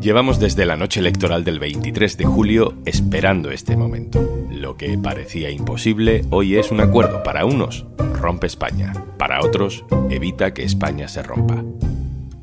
Llevamos 0.00 0.40
desde 0.40 0.64
la 0.64 0.78
noche 0.78 1.00
electoral 1.00 1.44
del 1.44 1.58
23 1.58 2.16
de 2.16 2.24
julio 2.24 2.74
esperando 2.86 3.50
este 3.50 3.76
momento. 3.76 4.46
Lo 4.50 4.76
que 4.76 4.96
parecía 4.96 5.50
imposible 5.50 6.24
hoy 6.30 6.56
es 6.56 6.70
un 6.70 6.80
acuerdo. 6.80 7.22
Para 7.22 7.44
unos, 7.44 7.86
rompe 8.14 8.46
España. 8.46 8.94
Para 9.18 9.40
otros, 9.40 9.84
evita 10.08 10.54
que 10.54 10.64
España 10.64 11.06
se 11.06 11.22
rompa. 11.22 11.62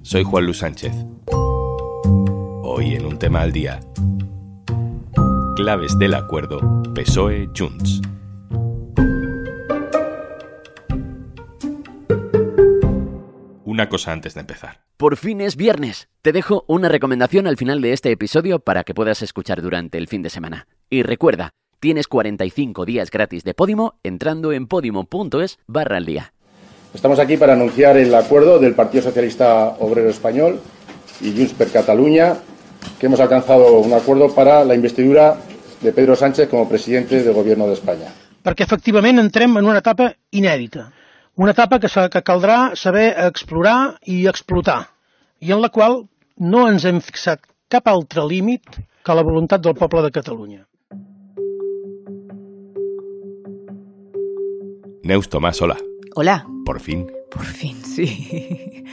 Soy 0.03 0.23
Juan 0.23 0.45
Luis 0.45 0.59
Sánchez. 0.59 0.93
Hoy 1.25 2.93
en 2.93 3.05
un 3.05 3.17
tema 3.17 3.41
al 3.41 3.51
día. 3.51 3.79
Claves 5.55 5.97
del 5.97 6.13
acuerdo 6.13 6.59
PSOE-Junts. 6.93 8.01
Una 13.77 13.89
cosa 13.89 14.11
antes 14.11 14.33
de 14.33 14.39
empezar. 14.39 14.79
Por 14.97 15.17
fin 15.17 15.39
es 15.39 15.55
viernes. 15.55 16.09
Te 16.23 16.31
dejo 16.31 16.65
una 16.67 16.89
recomendación 16.89 17.45
al 17.45 17.57
final 17.57 17.79
de 17.79 17.93
este 17.93 18.09
episodio 18.09 18.57
para 18.57 18.83
que 18.83 18.95
puedas 18.95 19.21
escuchar 19.21 19.61
durante 19.61 19.99
el 19.99 20.07
fin 20.07 20.23
de 20.23 20.31
semana. 20.31 20.65
Y 20.89 21.03
recuerda, 21.03 21.51
tienes 21.79 22.07
45 22.07 22.85
días 22.85 23.11
gratis 23.11 23.43
de 23.43 23.53
Podimo 23.53 23.99
entrando 24.01 24.51
en 24.51 24.65
podimo.es 24.65 25.59
barra 25.67 25.97
al 25.97 26.07
día. 26.07 26.33
Estamos 26.91 27.19
aquí 27.19 27.37
para 27.37 27.53
anunciar 27.53 27.97
el 27.97 28.15
acuerdo 28.15 28.57
del 28.57 28.73
Partido 28.73 29.03
Socialista 29.03 29.75
Obrero 29.77 30.09
Español 30.09 30.59
y 31.21 31.37
Junts 31.37 31.53
per 31.53 31.69
Catalunya, 31.69 32.35
que 32.99 33.05
hemos 33.05 33.19
alcanzado 33.19 33.77
un 33.77 33.93
acuerdo 33.93 34.33
para 34.33 34.65
la 34.65 34.73
investidura 34.73 35.37
de 35.81 35.91
Pedro 35.91 36.15
Sánchez 36.15 36.49
como 36.49 36.67
presidente 36.67 37.21
del 37.21 37.31
Gobierno 37.31 37.67
de 37.67 37.73
España. 37.73 38.09
Perquè 38.47 38.63
efectivament 38.63 39.19
entrem 39.19 39.57
en 39.59 39.65
una 39.67 39.81
etapa 39.83 40.13
inèdita, 40.31 40.85
una 41.37 41.51
etapa 41.51 41.79
que, 41.79 41.87
que 41.87 42.21
caldrà 42.25 42.75
saber 42.75 43.13
explorar 43.27 43.97
i 44.09 44.25
explotar, 44.27 44.87
i 45.39 45.53
en 45.53 45.61
la 45.61 45.69
qual 45.69 46.07
no 46.37 46.65
ens 46.69 46.85
hem 46.89 46.97
fixat 46.99 47.43
cap 47.69 47.87
altre 47.91 48.25
límit 48.25 48.79
que 49.05 49.15
la 49.15 49.23
voluntat 49.23 49.61
del 49.61 49.77
poble 49.77 50.01
de 50.07 50.11
Catalunya. 50.11 50.65
Neus 55.05 55.29
Tomás, 55.29 55.61
hola. 55.61 55.77
Hola. 56.15 56.45
Por 56.65 56.81
fin. 56.81 57.05
Por 57.31 57.45
fin, 57.45 57.77
sí. 57.85 58.83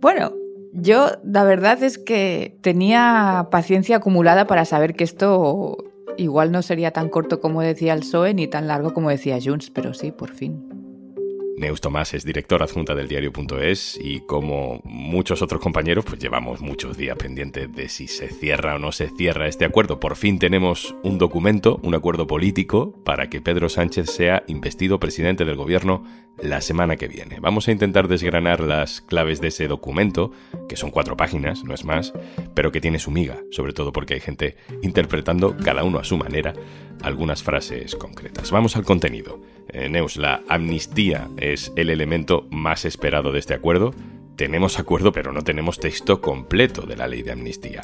bueno, 0.00 0.32
yo 0.72 1.12
la 1.24 1.44
verdad 1.44 1.82
es 1.82 1.96
que 1.96 2.58
tenía 2.60 3.46
paciencia 3.52 3.96
acumulada 3.96 4.46
para 4.46 4.64
saber 4.64 4.94
que 4.94 5.04
esto 5.04 5.76
igual 6.16 6.50
no 6.50 6.62
sería 6.62 6.90
tan 6.90 7.08
corto 7.08 7.40
como 7.40 7.62
decía 7.62 7.94
el 7.94 8.00
PSOE 8.00 8.34
ni 8.34 8.48
tan 8.48 8.66
largo 8.66 8.92
como 8.92 9.10
decía 9.10 9.38
Junts, 9.42 9.70
pero 9.70 9.94
sí, 9.94 10.10
por 10.10 10.34
fin. 10.34 10.67
Neus 11.58 11.80
Tomás 11.80 12.14
es 12.14 12.24
directora 12.24 12.64
adjunta 12.64 12.94
del 12.94 13.08
diario.es 13.08 13.98
y 14.00 14.20
como 14.20 14.80
muchos 14.84 15.42
otros 15.42 15.60
compañeros, 15.60 16.04
pues 16.04 16.18
llevamos 16.18 16.60
muchos 16.60 16.96
días 16.96 17.16
pendientes 17.16 17.72
de 17.74 17.88
si 17.88 18.06
se 18.06 18.28
cierra 18.28 18.76
o 18.76 18.78
no 18.78 18.92
se 18.92 19.08
cierra 19.08 19.48
este 19.48 19.64
acuerdo. 19.64 20.00
Por 20.00 20.16
fin 20.16 20.38
tenemos 20.38 20.94
un 21.02 21.18
documento, 21.18 21.80
un 21.82 21.94
acuerdo 21.94 22.26
político 22.26 22.92
para 23.04 23.28
que 23.28 23.40
Pedro 23.40 23.68
Sánchez 23.68 24.10
sea 24.10 24.44
investido 24.46 25.00
presidente 25.00 25.44
del 25.44 25.56
gobierno 25.56 26.04
la 26.42 26.60
semana 26.60 26.96
que 26.96 27.08
viene. 27.08 27.38
Vamos 27.40 27.68
a 27.68 27.72
intentar 27.72 28.08
desgranar 28.08 28.60
las 28.60 29.00
claves 29.00 29.40
de 29.40 29.48
ese 29.48 29.68
documento, 29.68 30.32
que 30.68 30.76
son 30.76 30.90
cuatro 30.90 31.16
páginas, 31.16 31.64
no 31.64 31.74
es 31.74 31.84
más, 31.84 32.12
pero 32.54 32.72
que 32.72 32.80
tiene 32.80 32.98
su 32.98 33.10
miga, 33.10 33.40
sobre 33.50 33.72
todo 33.72 33.92
porque 33.92 34.14
hay 34.14 34.20
gente 34.20 34.56
interpretando, 34.82 35.56
cada 35.56 35.84
uno 35.84 35.98
a 35.98 36.04
su 36.04 36.16
manera, 36.16 36.52
algunas 37.02 37.42
frases 37.42 37.94
concretas. 37.96 38.50
Vamos 38.50 38.76
al 38.76 38.84
contenido. 38.84 39.40
Eh, 39.68 39.88
Neus, 39.88 40.16
la 40.16 40.42
amnistía 40.48 41.28
es 41.36 41.72
el 41.76 41.90
elemento 41.90 42.46
más 42.50 42.84
esperado 42.84 43.32
de 43.32 43.38
este 43.38 43.54
acuerdo. 43.54 43.94
Tenemos 44.38 44.78
acuerdo, 44.78 45.10
pero 45.10 45.32
no 45.32 45.42
tenemos 45.42 45.80
texto 45.80 46.20
completo 46.20 46.82
de 46.82 46.94
la 46.94 47.08
ley 47.08 47.22
de 47.22 47.32
amnistía. 47.32 47.82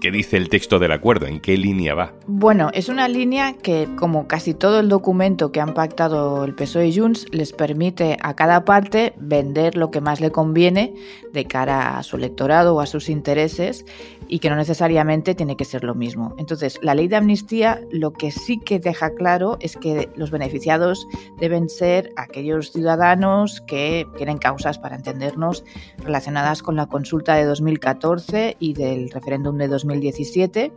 ¿Qué 0.00 0.12
dice 0.12 0.36
el 0.36 0.48
texto 0.48 0.78
del 0.78 0.92
acuerdo? 0.92 1.26
¿En 1.26 1.40
qué 1.40 1.56
línea 1.56 1.92
va? 1.96 2.12
Bueno, 2.28 2.70
es 2.72 2.88
una 2.88 3.08
línea 3.08 3.54
que, 3.54 3.88
como 3.96 4.28
casi 4.28 4.54
todo 4.54 4.78
el 4.78 4.88
documento 4.88 5.50
que 5.50 5.60
han 5.60 5.74
pactado 5.74 6.44
el 6.44 6.54
PSOE 6.54 6.86
y 6.86 6.96
Junts, 6.96 7.26
les 7.32 7.52
permite 7.52 8.16
a 8.22 8.36
cada 8.36 8.64
parte 8.64 9.12
vender 9.18 9.76
lo 9.76 9.90
que 9.90 10.00
más 10.00 10.20
le 10.20 10.30
conviene 10.30 10.94
de 11.32 11.46
cara 11.46 11.98
a 11.98 12.04
su 12.04 12.14
electorado 12.14 12.76
o 12.76 12.80
a 12.80 12.86
sus 12.86 13.08
intereses 13.08 13.84
y 14.28 14.38
que 14.38 14.50
no 14.50 14.56
necesariamente 14.56 15.34
tiene 15.34 15.56
que 15.56 15.64
ser 15.64 15.82
lo 15.82 15.96
mismo. 15.96 16.34
Entonces, 16.38 16.78
la 16.80 16.94
ley 16.94 17.08
de 17.08 17.16
amnistía 17.16 17.80
lo 17.90 18.12
que 18.12 18.30
sí 18.30 18.60
que 18.60 18.78
deja 18.78 19.10
claro 19.14 19.56
es 19.60 19.76
que 19.76 20.08
los 20.14 20.30
beneficiados 20.30 21.08
deben 21.38 21.68
ser 21.68 22.12
aquellos 22.16 22.70
ciudadanos 22.70 23.62
que 23.66 24.06
tienen 24.16 24.38
causas, 24.38 24.78
para 24.78 24.96
entendernos, 24.96 25.64
relacionadas 25.98 26.62
con 26.62 26.76
la 26.76 26.86
consulta 26.86 27.34
de 27.34 27.44
2014 27.44 28.56
y 28.58 28.74
del 28.74 29.10
referéndum 29.10 29.56
de 29.56 29.68
2017 29.68 30.72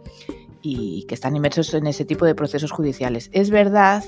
y 0.61 1.03
que 1.03 1.15
están 1.15 1.35
inmersos 1.35 1.73
en 1.73 1.87
ese 1.87 2.05
tipo 2.05 2.25
de 2.25 2.35
procesos 2.35 2.71
judiciales. 2.71 3.29
Es 3.33 3.49
verdad 3.49 4.03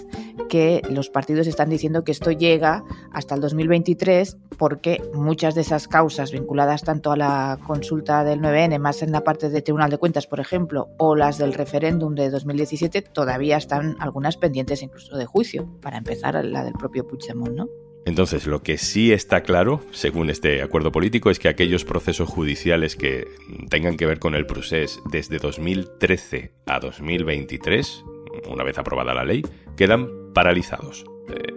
que 0.50 0.82
los 0.90 1.10
partidos 1.10 1.48
están 1.48 1.70
diciendo 1.70 2.04
que 2.04 2.12
esto 2.12 2.32
llega 2.32 2.84
hasta 3.12 3.36
el 3.36 3.42
2023 3.42 4.38
porque 4.58 5.02
muchas 5.14 5.56
de 5.56 5.62
esas 5.62 5.88
causas 5.88 6.32
vinculadas 6.32 6.84
tanto 6.84 7.12
a 7.12 7.18
la 7.18 7.60
consulta 7.66 8.24
del 8.24 8.40
9N, 8.40 8.78
más 8.80 9.02
en 9.02 9.12
la 9.12 9.24
parte 9.24 9.50
de 9.50 9.62
Tribunal 9.62 9.90
de 9.90 9.98
Cuentas, 9.98 10.28
por 10.28 10.40
ejemplo, 10.40 10.90
o 10.98 11.16
las 11.16 11.38
del 11.38 11.54
referéndum 11.54 12.16
de 12.16 12.30
2017, 12.30 13.02
todavía 13.02 13.58
están 13.58 13.96
algunas 14.00 14.38
pendientes 14.38 14.82
incluso 14.82 15.18
de 15.18 15.26
juicio, 15.26 15.68
para 15.82 15.98
empezar 15.98 16.44
la 16.46 16.64
del 16.64 16.74
propio 16.74 17.08
Puigdemont, 17.08 17.56
¿no? 17.56 17.68
Entonces, 18.06 18.48
lo 18.48 18.64
que 18.64 18.78
sí 18.78 19.14
está 19.14 19.44
claro, 19.44 19.82
según 19.92 20.30
este 20.30 20.62
acuerdo 20.62 20.92
político, 20.92 21.30
es 21.30 21.40
que 21.40 21.48
aquellos 21.48 21.86
procesos 21.86 22.28
judiciales 22.28 22.96
que 22.96 23.28
tengan 23.70 23.96
que 23.96 24.06
ver 24.06 24.20
con 24.20 24.36
el 24.36 24.46
procés 24.46 25.00
desde 25.10 25.38
2013 25.38 26.52
a 26.66 26.80
2023, 26.80 28.04
una 28.50 28.64
vez 28.64 28.78
aprobada 28.78 29.14
la 29.14 29.24
ley, 29.24 29.42
quedan 29.78 30.10
paralizados. 30.34 31.06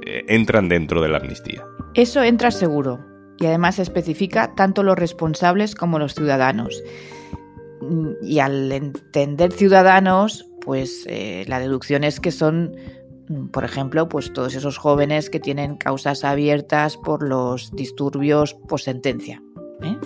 Eh, 0.07 0.25
entran 0.29 0.69
dentro 0.69 1.03
de 1.03 1.09
la 1.09 1.19
amnistía. 1.19 1.65
Eso 1.95 2.23
entra 2.23 2.53
seguro. 2.53 3.01
Y 3.39 3.47
además 3.47 3.79
especifica 3.79 4.55
tanto 4.55 4.83
los 4.83 4.97
responsables 4.97 5.75
como 5.75 5.99
los 5.99 6.15
ciudadanos. 6.15 6.83
Y 8.23 8.39
al 8.39 8.71
entender 8.71 9.53
ciudadanos, 9.53 10.49
pues 10.63 11.05
eh, 11.07 11.45
la 11.49 11.59
deducción 11.59 12.05
es 12.05 12.19
que 12.21 12.31
son 12.31 12.73
Mm, 12.73 12.96
por 13.51 13.65
ejemplo, 13.65 14.09
pues 14.09 14.33
todos 14.33 14.55
esos 14.55 14.79
jóvenes 14.79 15.31
que 15.31 15.41
tienen 15.41 15.77
causas 15.77 16.25
abiertas 16.25 16.97
por 16.97 17.23
los 17.23 17.75
disturbios 17.75 18.55
por 18.55 18.81
sentencia. 18.81 19.43
¿eh? 19.83 19.97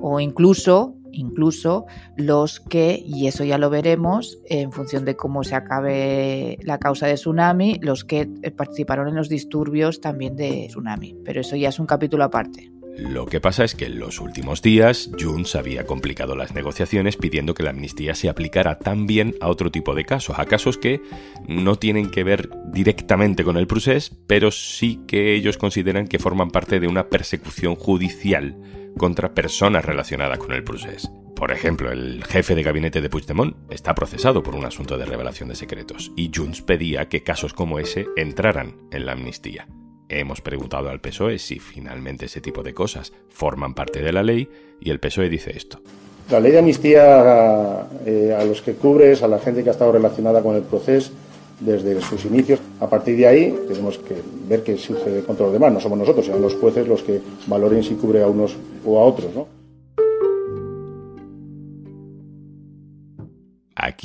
O 0.00 0.20
incluso, 0.20 0.94
incluso 1.12 1.86
los 2.16 2.60
que, 2.60 3.02
y 3.04 3.26
eso 3.26 3.44
ya 3.44 3.58
lo 3.58 3.70
veremos, 3.70 4.38
en 4.46 4.72
función 4.72 5.04
de 5.04 5.16
cómo 5.16 5.44
se 5.44 5.54
acabe 5.54 6.58
la 6.62 6.78
causa 6.78 7.06
de 7.06 7.14
tsunami, 7.14 7.78
los 7.80 8.04
que 8.04 8.26
participaron 8.56 9.08
en 9.08 9.14
los 9.14 9.28
disturbios 9.28 10.00
también 10.00 10.36
de 10.36 10.66
tsunami. 10.68 11.16
Pero 11.24 11.40
eso 11.40 11.56
ya 11.56 11.68
es 11.68 11.78
un 11.78 11.86
capítulo 11.86 12.24
aparte. 12.24 12.72
Lo 12.96 13.26
que 13.26 13.42
pasa 13.42 13.62
es 13.62 13.74
que 13.74 13.86
en 13.86 13.98
los 13.98 14.20
últimos 14.20 14.62
días 14.62 15.10
Junts 15.20 15.54
había 15.54 15.84
complicado 15.84 16.34
las 16.34 16.54
negociaciones 16.54 17.18
pidiendo 17.18 17.52
que 17.52 17.62
la 17.62 17.70
amnistía 17.70 18.14
se 18.14 18.30
aplicara 18.30 18.78
también 18.78 19.34
a 19.42 19.48
otro 19.48 19.70
tipo 19.70 19.94
de 19.94 20.06
casos, 20.06 20.38
a 20.38 20.46
casos 20.46 20.78
que 20.78 21.02
no 21.46 21.76
tienen 21.76 22.10
que 22.10 22.24
ver 22.24 22.48
directamente 22.72 23.44
con 23.44 23.58
el 23.58 23.66
procés, 23.66 24.12
pero 24.26 24.50
sí 24.50 25.00
que 25.06 25.34
ellos 25.34 25.58
consideran 25.58 26.08
que 26.08 26.18
forman 26.18 26.50
parte 26.50 26.80
de 26.80 26.88
una 26.88 27.10
persecución 27.10 27.74
judicial 27.74 28.56
contra 28.96 29.34
personas 29.34 29.84
relacionadas 29.84 30.38
con 30.38 30.52
el 30.52 30.64
procés. 30.64 31.10
Por 31.34 31.52
ejemplo, 31.52 31.92
el 31.92 32.24
jefe 32.24 32.54
de 32.54 32.62
gabinete 32.62 33.02
de 33.02 33.10
Puigdemont 33.10 33.56
está 33.70 33.94
procesado 33.94 34.42
por 34.42 34.54
un 34.54 34.64
asunto 34.64 34.96
de 34.96 35.04
revelación 35.04 35.50
de 35.50 35.54
secretos 35.54 36.12
y 36.16 36.30
Junts 36.34 36.62
pedía 36.62 37.10
que 37.10 37.22
casos 37.22 37.52
como 37.52 37.78
ese 37.78 38.06
entraran 38.16 38.76
en 38.90 39.04
la 39.04 39.12
amnistía. 39.12 39.68
Hemos 40.08 40.40
preguntado 40.40 40.88
al 40.88 41.00
PSOE 41.00 41.38
si 41.38 41.58
finalmente 41.58 42.26
ese 42.26 42.40
tipo 42.40 42.62
de 42.62 42.74
cosas 42.74 43.12
forman 43.28 43.74
parte 43.74 44.02
de 44.02 44.12
la 44.12 44.22
ley 44.22 44.48
y 44.80 44.90
el 44.90 45.00
PSOE 45.00 45.28
dice 45.28 45.56
esto. 45.56 45.80
La 46.30 46.40
ley 46.40 46.52
de 46.52 46.58
amnistía 46.58 47.86
eh, 48.04 48.36
a 48.38 48.44
los 48.44 48.62
que 48.62 48.74
cubres, 48.74 49.22
a 49.22 49.28
la 49.28 49.38
gente 49.38 49.62
que 49.62 49.70
ha 49.70 49.72
estado 49.72 49.92
relacionada 49.92 50.42
con 50.42 50.54
el 50.54 50.62
proceso 50.62 51.12
desde 51.60 52.00
sus 52.00 52.24
inicios. 52.24 52.60
A 52.80 52.88
partir 52.88 53.16
de 53.16 53.26
ahí 53.26 53.58
tenemos 53.68 53.98
que 53.98 54.16
ver 54.48 54.62
qué 54.62 54.76
sucede 54.76 55.22
con 55.24 55.36
todos 55.36 55.52
los 55.52 55.54
demás. 55.54 55.72
No 55.72 55.80
somos 55.80 55.98
nosotros, 55.98 56.26
sino 56.26 56.38
los 56.38 56.54
jueces 56.54 56.86
los 56.86 57.02
que 57.02 57.20
valoren 57.46 57.82
si 57.82 57.94
cubre 57.94 58.22
a 58.22 58.26
unos 58.26 58.56
o 58.84 59.00
a 59.00 59.04
otros. 59.04 59.34
¿no? 59.34 59.55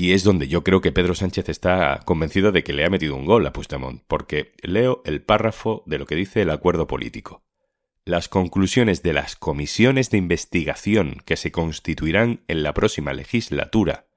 Aquí 0.01 0.13
es 0.13 0.24
donde 0.24 0.48
yo 0.48 0.63
creo 0.63 0.81
que 0.81 0.92
Pedro 0.92 1.13
Sánchez 1.13 1.48
está 1.48 2.00
convencido 2.06 2.51
de 2.51 2.63
que 2.63 2.74
le 2.74 2.83
ha 2.83 2.89
metido 2.89 3.15
un 3.15 3.27
gol 3.27 3.45
a 3.45 3.53
Puigdemont, 3.53 4.01
porque 4.07 4.51
leo 4.63 5.03
el 5.06 5.21
párrafo 5.21 5.83
de 5.86 6.00
lo 6.00 6.07
que 6.07 6.15
dice 6.15 6.42
el 6.42 6.50
acuerdo 6.50 6.88
político. 6.88 7.44
Las 8.03 8.27
conclusiones 8.27 9.03
de 9.03 9.13
las 9.13 9.36
comisiones 9.36 10.09
de 10.09 10.18
investigación 10.18 11.21
que 11.24 11.38
se 11.38 11.51
constituirán 11.51 12.42
en 12.48 12.63
la 12.63 12.74
próxima 12.74 13.13
legislatura 13.13 14.07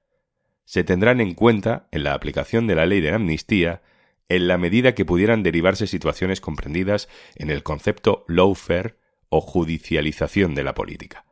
se 0.65 0.85
tendrán 0.85 1.21
en 1.21 1.35
cuenta 1.35 1.87
en 1.93 2.05
la 2.05 2.15
aplicación 2.15 2.67
de 2.67 2.77
la 2.77 2.87
ley 2.87 3.03
de 3.03 3.13
amnistía 3.13 3.83
en 4.31 4.49
la 4.49 4.57
medida 4.57 4.95
que 4.95 5.05
pudieran 5.05 5.43
derivarse 5.43 5.87
situaciones 5.87 6.41
comprendidas 6.41 7.11
en 7.35 7.51
el 7.51 7.63
concepto 7.63 8.25
lawfare 8.27 8.97
o 9.29 9.43
judicialización 9.43 10.55
de 10.55 10.65
la 10.65 10.73
política. 10.73 11.27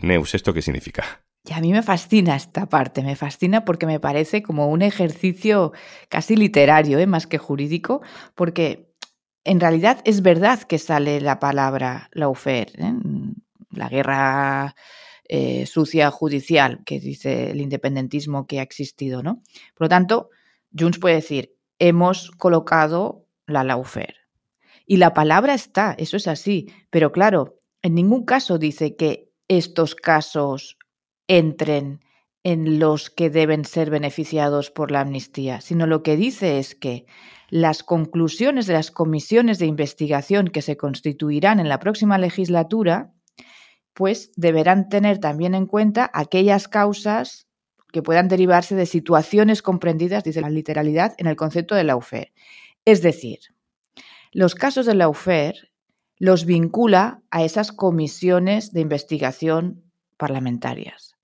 Neus, 0.00 0.34
¿esto 0.34 0.54
qué 0.54 0.62
significa? 0.62 1.24
Y 1.44 1.52
a 1.54 1.60
mí 1.60 1.72
me 1.72 1.82
fascina 1.82 2.36
esta 2.36 2.66
parte, 2.68 3.02
me 3.02 3.16
fascina 3.16 3.64
porque 3.64 3.86
me 3.86 3.98
parece 3.98 4.42
como 4.42 4.68
un 4.68 4.82
ejercicio 4.82 5.72
casi 6.08 6.36
literario, 6.36 6.98
¿eh? 6.98 7.06
más 7.06 7.26
que 7.26 7.38
jurídico, 7.38 8.02
porque 8.34 8.92
en 9.44 9.58
realidad 9.58 10.02
es 10.04 10.20
verdad 10.22 10.62
que 10.62 10.78
sale 10.78 11.20
la 11.20 11.38
palabra 11.38 12.10
lawfare, 12.12 12.72
¿eh? 12.76 12.94
la 13.70 13.88
guerra 13.88 14.74
eh, 15.28 15.64
sucia 15.64 16.10
judicial 16.10 16.82
que 16.84 17.00
dice 17.00 17.52
el 17.52 17.60
independentismo 17.60 18.46
que 18.46 18.58
ha 18.58 18.62
existido, 18.62 19.22
¿no? 19.22 19.42
Por 19.74 19.84
lo 19.84 19.88
tanto, 19.88 20.30
Junts 20.76 20.98
puede 20.98 21.14
decir, 21.14 21.56
hemos 21.78 22.30
colocado 22.32 23.26
la 23.46 23.64
lawfare. 23.64 24.16
Y 24.86 24.96
la 24.96 25.14
palabra 25.14 25.54
está, 25.54 25.94
eso 25.98 26.16
es 26.16 26.26
así, 26.26 26.72
pero 26.90 27.12
claro, 27.12 27.58
en 27.80 27.94
ningún 27.94 28.24
caso 28.24 28.58
dice 28.58 28.96
que 28.96 29.30
estos 29.46 29.94
casos 29.94 30.76
entren 31.30 32.00
en 32.42 32.80
los 32.80 33.08
que 33.08 33.30
deben 33.30 33.64
ser 33.64 33.88
beneficiados 33.88 34.72
por 34.72 34.90
la 34.90 35.02
amnistía, 35.02 35.60
sino 35.60 35.86
lo 35.86 36.02
que 36.02 36.16
dice 36.16 36.58
es 36.58 36.74
que 36.74 37.06
las 37.50 37.84
conclusiones 37.84 38.66
de 38.66 38.72
las 38.74 38.90
comisiones 38.90 39.60
de 39.60 39.66
investigación 39.66 40.48
que 40.48 40.60
se 40.60 40.76
constituirán 40.76 41.60
en 41.60 41.68
la 41.68 41.78
próxima 41.78 42.18
legislatura 42.18 43.12
pues 43.92 44.32
deberán 44.34 44.88
tener 44.88 45.18
también 45.18 45.54
en 45.54 45.66
cuenta 45.66 46.10
aquellas 46.12 46.66
causas 46.66 47.46
que 47.92 48.02
puedan 48.02 48.26
derivarse 48.26 48.74
de 48.74 48.86
situaciones 48.86 49.62
comprendidas, 49.62 50.24
dice 50.24 50.40
la 50.40 50.50
literalidad, 50.50 51.14
en 51.18 51.28
el 51.28 51.36
concepto 51.36 51.76
de 51.76 51.84
lawfare. 51.84 52.32
Es 52.84 53.02
decir, 53.02 53.38
los 54.32 54.56
casos 54.56 54.86
de 54.86 54.94
lawfare 54.94 55.70
los 56.18 56.44
vincula 56.44 57.22
a 57.30 57.44
esas 57.44 57.70
comisiones 57.70 58.72
de 58.72 58.80
investigación 58.80 59.84
parlamentarias. 60.16 61.16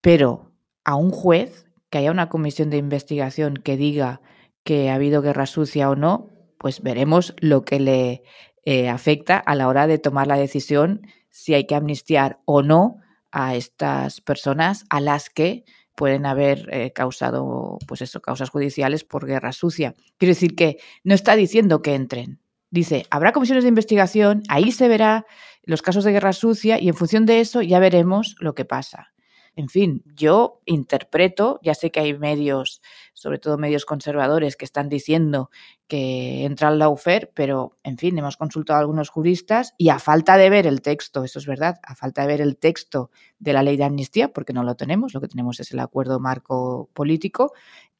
Pero 0.00 0.52
a 0.84 0.94
un 0.96 1.10
juez, 1.10 1.66
que 1.90 1.98
haya 1.98 2.10
una 2.10 2.28
comisión 2.28 2.70
de 2.70 2.76
investigación 2.76 3.56
que 3.56 3.76
diga 3.76 4.20
que 4.62 4.90
ha 4.90 4.94
habido 4.94 5.22
guerra 5.22 5.46
sucia 5.46 5.88
o 5.90 5.96
no, 5.96 6.30
pues 6.58 6.82
veremos 6.82 7.34
lo 7.38 7.64
que 7.64 7.80
le 7.80 8.22
eh, 8.64 8.88
afecta 8.88 9.38
a 9.38 9.54
la 9.54 9.68
hora 9.68 9.86
de 9.86 9.98
tomar 9.98 10.26
la 10.26 10.36
decisión 10.36 11.06
si 11.30 11.54
hay 11.54 11.66
que 11.66 11.74
amnistiar 11.74 12.40
o 12.44 12.62
no 12.62 12.96
a 13.30 13.54
estas 13.54 14.20
personas 14.20 14.84
a 14.90 15.00
las 15.00 15.30
que 15.30 15.64
pueden 15.94 16.26
haber 16.26 16.68
eh, 16.72 16.92
causado, 16.92 17.78
pues 17.86 18.02
eso, 18.02 18.20
causas 18.20 18.50
judiciales 18.50 19.04
por 19.04 19.26
guerra 19.26 19.52
sucia. 19.52 19.94
Quiero 20.16 20.30
decir 20.30 20.54
que 20.54 20.78
no 21.02 21.14
está 21.14 21.34
diciendo 21.34 21.82
que 21.82 21.94
entren. 21.94 22.40
Dice, 22.70 23.06
habrá 23.10 23.32
comisiones 23.32 23.64
de 23.64 23.68
investigación, 23.68 24.42
ahí 24.48 24.70
se 24.72 24.88
verá 24.88 25.26
los 25.64 25.82
casos 25.82 26.04
de 26.04 26.12
guerra 26.12 26.32
sucia 26.32 26.80
y 26.80 26.88
en 26.88 26.94
función 26.94 27.26
de 27.26 27.40
eso 27.40 27.62
ya 27.62 27.78
veremos 27.78 28.36
lo 28.40 28.54
que 28.54 28.64
pasa. 28.64 29.12
En 29.58 29.68
fin, 29.68 30.04
yo 30.14 30.62
interpreto, 30.66 31.58
ya 31.64 31.74
sé 31.74 31.90
que 31.90 31.98
hay 31.98 32.16
medios, 32.16 32.80
sobre 33.12 33.40
todo 33.40 33.58
medios 33.58 33.86
conservadores, 33.86 34.54
que 34.54 34.64
están 34.64 34.88
diciendo 34.88 35.50
que 35.88 36.44
entra 36.44 36.68
el 36.68 36.78
lawfare, 36.78 37.32
pero 37.34 37.76
en 37.82 37.98
fin, 37.98 38.16
hemos 38.16 38.36
consultado 38.36 38.76
a 38.76 38.80
algunos 38.82 39.08
juristas 39.08 39.74
y 39.76 39.88
a 39.88 39.98
falta 39.98 40.36
de 40.36 40.48
ver 40.48 40.68
el 40.68 40.80
texto, 40.80 41.24
eso 41.24 41.40
es 41.40 41.46
verdad, 41.46 41.80
a 41.82 41.96
falta 41.96 42.22
de 42.22 42.28
ver 42.28 42.40
el 42.40 42.56
texto 42.56 43.10
de 43.40 43.52
la 43.52 43.64
ley 43.64 43.76
de 43.76 43.82
amnistía, 43.82 44.32
porque 44.32 44.52
no 44.52 44.62
lo 44.62 44.76
tenemos, 44.76 45.12
lo 45.12 45.20
que 45.20 45.26
tenemos 45.26 45.58
es 45.58 45.72
el 45.72 45.80
acuerdo 45.80 46.20
marco 46.20 46.88
político, 46.94 47.52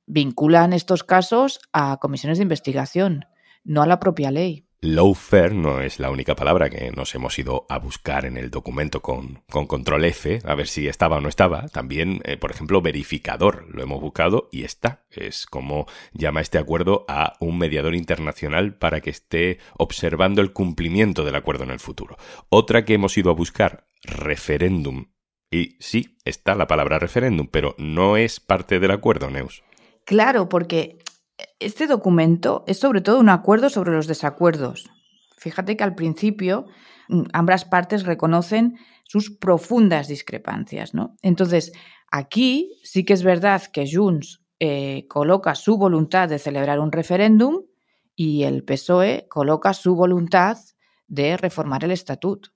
vinculan 0.06 0.72
estos 0.72 1.02
casos 1.02 1.58
a 1.72 1.96
comisiones 2.00 2.38
de 2.38 2.44
investigación, 2.44 3.24
no 3.64 3.82
a 3.82 3.88
la 3.88 3.98
propia 3.98 4.30
ley. 4.30 4.67
Lawfare 4.80 5.54
no 5.54 5.80
es 5.80 5.98
la 5.98 6.08
única 6.08 6.36
palabra 6.36 6.70
que 6.70 6.92
nos 6.92 7.12
hemos 7.16 7.36
ido 7.36 7.66
a 7.68 7.80
buscar 7.80 8.24
en 8.24 8.36
el 8.36 8.48
documento 8.48 9.02
con, 9.02 9.42
con 9.50 9.66
control 9.66 10.04
F, 10.04 10.38
a 10.44 10.54
ver 10.54 10.68
si 10.68 10.86
estaba 10.86 11.16
o 11.16 11.20
no 11.20 11.28
estaba. 11.28 11.66
También, 11.68 12.20
eh, 12.24 12.36
por 12.36 12.52
ejemplo, 12.52 12.80
verificador, 12.80 13.66
lo 13.74 13.82
hemos 13.82 14.00
buscado 14.00 14.48
y 14.52 14.62
está. 14.62 15.04
Es 15.10 15.46
como 15.46 15.86
llama 16.12 16.42
este 16.42 16.58
acuerdo 16.58 17.04
a 17.08 17.36
un 17.40 17.58
mediador 17.58 17.96
internacional 17.96 18.76
para 18.76 19.00
que 19.00 19.10
esté 19.10 19.58
observando 19.76 20.40
el 20.40 20.52
cumplimiento 20.52 21.24
del 21.24 21.34
acuerdo 21.34 21.64
en 21.64 21.70
el 21.70 21.80
futuro. 21.80 22.16
Otra 22.48 22.84
que 22.84 22.94
hemos 22.94 23.18
ido 23.18 23.30
a 23.32 23.34
buscar, 23.34 23.88
referéndum. 24.04 25.06
Y 25.50 25.76
sí, 25.80 26.18
está 26.24 26.54
la 26.54 26.68
palabra 26.68 27.00
referéndum, 27.00 27.48
pero 27.50 27.74
no 27.78 28.16
es 28.16 28.38
parte 28.38 28.78
del 28.78 28.92
acuerdo, 28.92 29.28
Neus. 29.28 29.64
Claro, 30.04 30.48
porque 30.48 30.98
este 31.58 31.86
documento 31.86 32.64
es 32.66 32.78
sobre 32.78 33.00
todo 33.00 33.18
un 33.20 33.28
acuerdo 33.28 33.68
sobre 33.68 33.92
los 33.92 34.06
desacuerdos. 34.06 34.90
Fíjate 35.36 35.76
que 35.76 35.84
al 35.84 35.94
principio 35.94 36.66
mm, 37.08 37.22
ambas 37.32 37.64
partes 37.64 38.04
reconocen 38.04 38.78
sus 39.04 39.30
profundas 39.30 40.08
discrepancias, 40.08 40.94
¿no? 40.94 41.16
Entonces, 41.22 41.72
aquí 42.10 42.78
sí 42.82 43.04
que 43.04 43.14
es 43.14 43.22
verdad 43.22 43.62
que 43.72 43.88
Junts 43.90 44.44
eh, 44.60 45.06
coloca 45.08 45.54
su 45.54 45.78
voluntad 45.78 46.28
de 46.28 46.38
celebrar 46.38 46.80
un 46.80 46.92
referéndum 46.92 47.62
y 48.14 48.42
el 48.42 48.64
PSOE 48.64 49.26
coloca 49.28 49.72
su 49.74 49.94
voluntad 49.94 50.58
de 51.06 51.36
reformar 51.36 51.84
el 51.84 51.92
estatuto. 51.92 52.50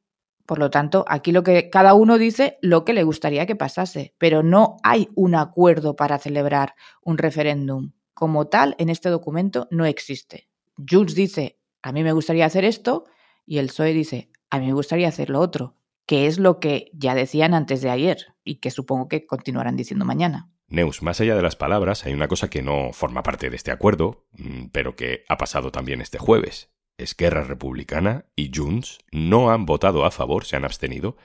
Por 0.44 0.58
lo 0.58 0.70
tanto, 0.70 1.04
aquí 1.06 1.30
lo 1.30 1.44
que 1.44 1.70
cada 1.70 1.94
uno 1.94 2.18
dice 2.18 2.58
lo 2.60 2.84
que 2.84 2.92
le 2.92 3.04
gustaría 3.04 3.46
que 3.46 3.54
pasase, 3.54 4.14
pero 4.18 4.42
no 4.42 4.76
hay 4.82 5.08
un 5.14 5.36
acuerdo 5.36 5.94
para 5.94 6.18
celebrar 6.18 6.74
un 7.02 7.16
referéndum 7.16 7.92
como 8.22 8.46
tal 8.46 8.76
en 8.78 8.88
este 8.88 9.08
documento 9.08 9.66
no 9.72 9.84
existe. 9.84 10.48
Junts 10.88 11.16
dice, 11.16 11.58
a 11.82 11.90
mí 11.90 12.04
me 12.04 12.12
gustaría 12.12 12.46
hacer 12.46 12.64
esto, 12.64 13.04
y 13.44 13.58
el 13.58 13.66
PSOE 13.66 13.92
dice, 13.92 14.30
a 14.48 14.60
mí 14.60 14.66
me 14.66 14.74
gustaría 14.74 15.08
hacer 15.08 15.28
lo 15.28 15.40
otro, 15.40 15.76
que 16.06 16.28
es 16.28 16.38
lo 16.38 16.60
que 16.60 16.92
ya 16.94 17.16
decían 17.16 17.52
antes 17.52 17.82
de 17.82 17.90
ayer 17.90 18.36
y 18.44 18.60
que 18.60 18.70
supongo 18.70 19.08
que 19.08 19.26
continuarán 19.26 19.74
diciendo 19.74 20.04
mañana. 20.04 20.52
Neus, 20.68 21.02
más 21.02 21.20
allá 21.20 21.34
de 21.34 21.42
las 21.42 21.56
palabras, 21.56 22.06
hay 22.06 22.12
una 22.12 22.28
cosa 22.28 22.48
que 22.48 22.62
no 22.62 22.92
forma 22.92 23.24
parte 23.24 23.50
de 23.50 23.56
este 23.56 23.72
acuerdo, 23.72 24.24
mm, 24.34 24.66
pero 24.70 24.94
que 24.94 25.24
ha 25.28 25.36
pasado 25.36 25.72
también 25.72 26.00
este 26.00 26.18
jueves. 26.18 26.70
Esquerra 26.98 27.42
Republicana 27.42 28.26
y 28.36 28.52
Junts 28.54 28.98
no 29.10 29.50
han 29.50 29.66
votado 29.66 30.04
a 30.04 30.12
favor, 30.12 30.44
se 30.44 30.54
han 30.54 30.64
abstenido, 30.64 31.16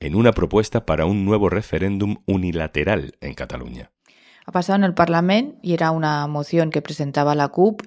en 0.00 0.14
una 0.14 0.32
propuesta 0.32 0.86
para 0.86 1.04
un 1.04 1.26
nuevo 1.26 1.50
referéndum 1.50 2.22
unilateral 2.24 3.18
en 3.20 3.34
Cataluña 3.34 3.92
ha 4.46 4.52
pasado 4.52 4.76
en 4.76 4.84
el 4.84 4.94
Parlamento 4.94 5.58
y 5.60 5.74
era 5.74 5.90
una 5.90 6.26
moción 6.28 6.70
que 6.70 6.80
presentaba 6.80 7.34
la 7.34 7.48
CUP. 7.48 7.82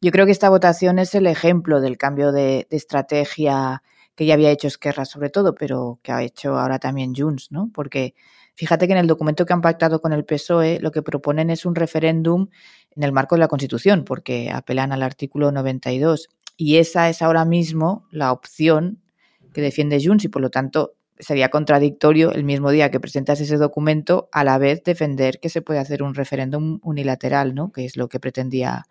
Yo 0.00 0.10
creo 0.10 0.26
que 0.26 0.32
esta 0.32 0.50
votación 0.50 0.98
es 0.98 1.14
el 1.14 1.28
ejemplo 1.28 1.80
del 1.80 1.96
cambio 1.96 2.32
de, 2.32 2.66
estrategia 2.70 3.82
que 4.16 4.26
ya 4.26 4.34
había 4.34 4.50
hecho 4.50 4.66
Esquerra 4.66 5.04
sobre 5.04 5.30
todo, 5.30 5.54
pero 5.54 6.00
que 6.02 6.10
ha 6.10 6.22
hecho 6.22 6.58
ahora 6.58 6.80
también 6.80 7.14
Junts, 7.14 7.52
¿no? 7.52 7.70
Porque 7.72 8.14
fíjate 8.54 8.86
que 8.86 8.92
en 8.92 8.98
el 8.98 9.06
documento 9.06 9.46
que 9.46 9.52
han 9.52 9.62
pactado 9.62 10.00
con 10.00 10.12
el 10.12 10.24
PSOE 10.24 10.80
lo 10.80 10.90
que 10.90 11.02
proponen 11.02 11.50
es 11.50 11.64
un 11.64 11.76
referéndum 11.76 12.48
en 12.90 13.02
el 13.04 13.12
marco 13.12 13.36
de 13.36 13.40
la 13.40 13.48
Constitución, 13.48 14.04
porque 14.04 14.50
apelan 14.50 14.92
al 14.92 15.02
artículo 15.02 15.52
92. 15.52 16.28
Y 16.56 16.76
esa 16.76 17.08
es 17.08 17.22
ahora 17.22 17.44
mismo 17.44 18.06
la 18.10 18.32
opción 18.32 19.00
que 19.54 19.62
defiende 19.62 20.04
Junts 20.04 20.24
y 20.24 20.28
por 20.28 20.42
lo 20.42 20.50
tanto 20.50 20.94
sería 21.22 21.48
contradictorio 21.48 22.32
el 22.32 22.44
mismo 22.44 22.70
día 22.70 22.90
que 22.90 23.00
presentas 23.00 23.40
ese 23.40 23.56
documento 23.56 24.28
a 24.32 24.44
la 24.44 24.58
vez 24.58 24.82
defender 24.84 25.40
que 25.40 25.48
se 25.48 25.62
puede 25.62 25.80
hacer 25.80 26.02
un 26.02 26.14
referéndum 26.14 26.80
unilateral, 26.82 27.54
¿no? 27.54 27.72
Que 27.72 27.84
es 27.84 27.96
lo 27.96 28.08
que 28.08 28.20
pretendía 28.20 28.86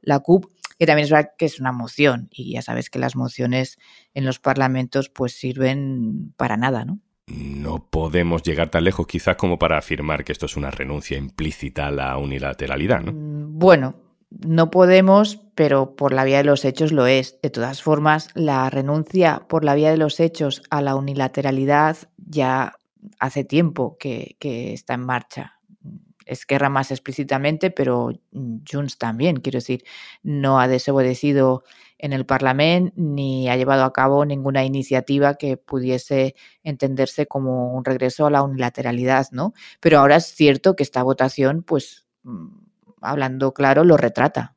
la 0.00 0.20
CUP, 0.20 0.46
que 0.78 0.86
también 0.86 1.04
es 1.04 1.10
verdad 1.10 1.30
que 1.38 1.46
es 1.46 1.60
una 1.60 1.72
moción 1.72 2.28
y 2.30 2.52
ya 2.52 2.62
sabes 2.62 2.90
que 2.90 2.98
las 2.98 3.16
mociones 3.16 3.78
en 4.14 4.24
los 4.24 4.38
parlamentos 4.38 5.08
pues 5.08 5.32
sirven 5.32 6.32
para 6.36 6.56
nada, 6.56 6.84
¿no? 6.84 7.00
No 7.28 7.88
podemos 7.90 8.42
llegar 8.42 8.70
tan 8.70 8.84
lejos 8.84 9.06
quizás 9.06 9.36
como 9.36 9.58
para 9.58 9.78
afirmar 9.78 10.24
que 10.24 10.32
esto 10.32 10.46
es 10.46 10.56
una 10.56 10.70
renuncia 10.70 11.18
implícita 11.18 11.88
a 11.88 11.90
la 11.90 12.16
unilateralidad, 12.18 13.00
¿no? 13.00 13.12
Mm, 13.12 13.58
bueno, 13.58 13.96
no 14.30 14.70
podemos, 14.70 15.40
pero 15.54 15.94
por 15.96 16.12
la 16.12 16.24
vía 16.24 16.38
de 16.38 16.44
los 16.44 16.64
hechos 16.64 16.92
lo 16.92 17.06
es. 17.06 17.40
De 17.42 17.50
todas 17.50 17.82
formas, 17.82 18.28
la 18.34 18.68
renuncia 18.70 19.46
por 19.48 19.64
la 19.64 19.74
vía 19.74 19.90
de 19.90 19.96
los 19.96 20.20
hechos 20.20 20.62
a 20.70 20.82
la 20.82 20.96
unilateralidad 20.96 21.96
ya 22.16 22.76
hace 23.18 23.44
tiempo 23.44 23.96
que, 23.98 24.36
está 24.40 24.94
en 24.94 25.00
marcha. 25.00 25.52
Esquerra 26.24 26.68
más 26.68 26.90
explícitamente, 26.90 27.70
pero 27.70 28.10
Junts 28.32 28.98
también, 28.98 29.36
quiero 29.36 29.58
decir, 29.58 29.84
no 30.24 30.58
ha 30.58 30.66
desobedecido 30.66 31.62
en 31.98 32.12
el 32.12 32.26
Parlamento 32.26 32.92
ni 32.96 33.48
ha 33.48 33.56
llevado 33.56 33.84
a 33.84 33.92
cabo 33.92 34.24
ninguna 34.26 34.64
iniciativa 34.64 35.36
que 35.36 35.56
pudiese 35.56 36.34
entenderse 36.64 37.26
como 37.26 37.72
un 37.74 37.84
regreso 37.84 38.26
a 38.26 38.30
la 38.30 38.42
unilateralidad, 38.42 39.28
¿no? 39.30 39.54
Pero 39.80 40.00
ahora 40.00 40.16
es 40.16 40.26
cierto 40.26 40.74
que 40.74 40.82
esta 40.82 41.02
votación, 41.04 41.62
pues 41.62 42.06
hablando 43.00 43.52
claro, 43.52 43.84
lo 43.84 43.96
retrata. 43.96 44.54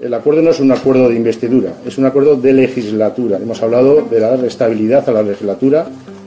El 0.00 0.12
acuerdo 0.12 0.42
no 0.42 0.50
es 0.50 0.60
un 0.60 0.70
acuerdo 0.70 1.08
de 1.08 1.16
investidura, 1.16 1.72
es 1.86 1.96
un 1.96 2.04
acuerdo 2.04 2.36
de 2.36 2.52
legislatura. 2.52 3.38
Hemos 3.38 3.62
hablado 3.62 4.02
de 4.02 4.20
dar 4.20 4.44
estabilidad 4.44 5.08
a 5.08 5.12
la 5.12 5.22
legislatura 5.22 5.86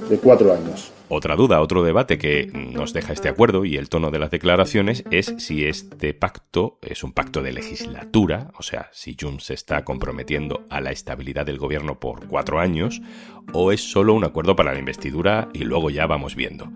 de 0.09 0.17
cuatro 0.17 0.51
años. 0.51 0.91
Otra 1.09 1.37
duda, 1.37 1.61
otro 1.61 1.83
debate 1.83 2.17
que 2.17 2.49
nos 2.53 2.91
deja 2.91 3.13
este 3.13 3.29
acuerdo 3.29 3.63
y 3.63 3.77
el 3.77 3.87
tono 3.87 4.11
de 4.11 4.19
las 4.19 4.29
declaraciones 4.29 5.05
es 5.09 5.33
si 5.37 5.63
este 5.63 6.13
pacto 6.13 6.79
es 6.81 7.01
un 7.03 7.13
pacto 7.13 7.41
de 7.41 7.53
legislatura, 7.53 8.51
o 8.57 8.63
sea, 8.63 8.89
si 8.91 9.15
Junts 9.19 9.45
se 9.45 9.53
está 9.53 9.85
comprometiendo 9.85 10.65
a 10.69 10.81
la 10.81 10.91
estabilidad 10.91 11.45
del 11.45 11.59
gobierno 11.59 11.99
por 11.99 12.27
cuatro 12.27 12.59
años, 12.59 13.01
o 13.53 13.71
es 13.71 13.89
solo 13.89 14.15
un 14.15 14.25
acuerdo 14.25 14.57
para 14.57 14.73
la 14.73 14.79
investidura 14.79 15.47
y 15.53 15.59
luego 15.59 15.89
ya 15.89 16.07
vamos 16.07 16.35
viendo. 16.35 16.67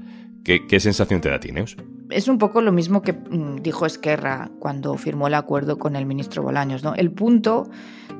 ¿Qué, 0.43 0.79
sensación 0.79 1.21
te 1.21 1.29
da, 1.29 1.39
Tineus? 1.39 1.77
Es 2.09 2.27
un 2.27 2.39
poco 2.39 2.61
lo 2.61 2.71
mismo 2.71 3.01
que 3.03 3.13
mm, 3.13 3.61
dijo 3.61 3.85
Esquerra 3.85 4.49
cuando 4.59 4.95
firmó 4.95 5.27
el 5.27 5.35
acuerdo 5.35 5.77
con 5.77 5.95
el 5.95 6.05
ministro 6.05 6.41
Bolaños. 6.41 6.83
¿no? 6.83 6.95
El 6.95 7.11
punto, 7.11 7.69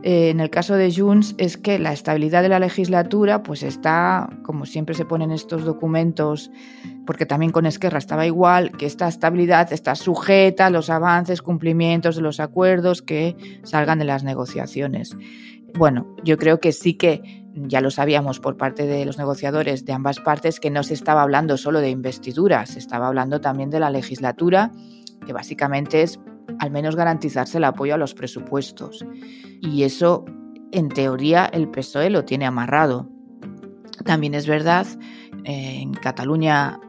eh, 0.03 0.29
en 0.29 0.39
el 0.39 0.51
caso 0.51 0.75
de 0.75 0.93
Junts, 0.93 1.33
es 1.39 1.57
que 1.57 1.79
la 1.79 1.91
estabilidad 1.91 2.43
de 2.43 2.49
la 2.49 2.59
legislatura 2.59 3.41
pues 3.41 3.63
está, 3.63 4.29
como 4.43 4.65
siempre 4.65 4.93
se 4.93 5.03
pone 5.03 5.25
en 5.25 5.31
estos 5.31 5.65
documentos, 5.65 6.51
porque 7.07 7.25
también 7.25 7.51
con 7.51 7.65
Esquerra 7.65 7.97
estaba 7.97 8.27
igual, 8.27 8.71
que 8.77 8.85
esta 8.85 9.07
estabilidad 9.07 9.73
está 9.73 9.95
sujeta 9.95 10.67
a 10.67 10.69
los 10.69 10.91
avances, 10.91 11.41
cumplimientos 11.41 12.15
de 12.15 12.21
los 12.21 12.39
acuerdos 12.39 13.01
que 13.01 13.35
salgan 13.63 13.97
de 13.97 14.05
las 14.05 14.23
negociaciones. 14.23 15.17
Bueno, 15.77 16.15
yo 16.23 16.37
creo 16.37 16.59
que 16.59 16.71
sí 16.71 16.95
que 16.95 17.43
ya 17.53 17.81
lo 17.81 17.91
sabíamos 17.91 18.39
por 18.39 18.57
parte 18.57 18.85
de 18.85 19.05
los 19.05 19.17
negociadores 19.17 19.85
de 19.85 19.93
ambas 19.93 20.19
partes 20.19 20.59
que 20.59 20.69
no 20.69 20.83
se 20.83 20.93
estaba 20.93 21.21
hablando 21.21 21.57
solo 21.57 21.79
de 21.79 21.89
investidura, 21.89 22.65
se 22.65 22.79
estaba 22.79 23.07
hablando 23.07 23.41
también 23.41 23.69
de 23.69 23.79
la 23.79 23.89
legislatura, 23.89 24.71
que 25.25 25.33
básicamente 25.33 26.01
es 26.01 26.19
al 26.59 26.71
menos 26.71 26.95
garantizarse 26.95 27.57
el 27.57 27.63
apoyo 27.63 27.95
a 27.95 27.97
los 27.97 28.13
presupuestos. 28.13 29.05
Y 29.61 29.83
eso, 29.83 30.25
en 30.71 30.89
teoría, 30.89 31.45
el 31.45 31.69
PSOE 31.69 32.09
lo 32.09 32.25
tiene 32.25 32.45
amarrado. 32.45 33.09
También 34.05 34.33
es 34.33 34.47
verdad, 34.47 34.87
eh, 35.43 35.79
en 35.81 35.93
Cataluña 35.93 36.79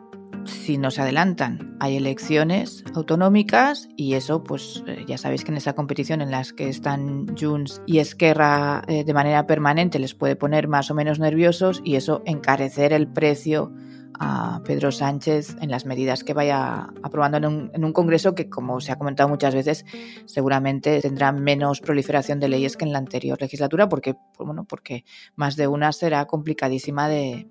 si 0.45 0.79
nos 0.79 0.99
adelantan, 0.99 1.77
hay 1.81 1.97
elecciones 1.97 2.85
autonómicas 2.95 3.89
y 3.97 4.15
eso, 4.15 4.43
pues 4.43 4.83
eh, 4.87 5.05
ya 5.07 5.19
sabéis 5.19 5.45
que 5.45 5.51
en 5.51 5.57
esa 5.57 5.75
competición 5.75 6.21
en 6.21 6.31
las 6.31 6.53
que 6.53 6.69
están 6.69 7.37
Junts 7.37 7.83
y 7.87 7.99
Esquerra 7.99 8.83
eh, 8.89 9.05
de 9.05 9.15
manera 9.15 9.47
permanente 9.47 9.99
les 9.99 10.15
puede 10.15 10.37
poner 10.37 10.69
más 10.69 10.91
o 10.91 10.95
menos 10.95 11.19
nerviosos 11.19 11.81
y 11.85 11.97
eso 11.97 12.23
encarecer 12.27 12.93
el 12.93 13.09
precio 13.09 13.73
a 14.19 14.63
Pedro 14.65 14.93
Sánchez 14.93 15.57
en 15.61 15.71
las 15.71 15.87
medidas 15.87 16.23
que 16.23 16.35
vaya 16.35 16.89
aprobando 17.03 17.39
en 17.39 17.47
un, 17.47 17.71
en 17.75 17.85
un, 17.85 17.93
Congreso 17.93 18.35
que, 18.35 18.49
como 18.49 18.81
se 18.81 18.93
ha 18.93 18.97
comentado 18.97 19.29
muchas 19.29 19.55
veces, 19.55 19.85
seguramente 20.27 21.01
tendrá 21.01 21.33
menos 21.33 21.81
proliferación 21.81 22.39
de 22.39 22.49
leyes 22.49 22.77
que 22.77 22.85
en 22.85 22.93
la 22.93 22.99
anterior 22.99 23.41
legislatura, 23.41 23.89
porque, 23.89 24.15
pues 24.15 24.47
bueno, 24.47 24.65
porque 24.65 25.05
más 25.35 25.57
de 25.57 25.67
una 25.67 25.93
será 25.93 26.27
complicadísima 26.27 27.09
de, 27.09 27.49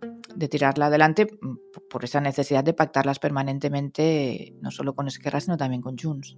tirarla 0.50 0.86
adelante 0.86 1.28
por 1.92 2.06
esa 2.06 2.22
necesidad 2.22 2.64
de 2.64 2.74
pactarlas 2.74 3.20
permanentemente, 3.20 4.56
no 4.62 4.72
solo 4.72 4.96
con 4.96 5.08
Esquerra, 5.08 5.42
sino 5.42 5.58
también 5.58 5.82
con 5.82 5.98
Junts. 5.98 6.38